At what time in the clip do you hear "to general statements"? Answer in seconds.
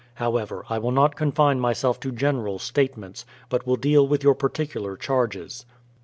1.99-3.23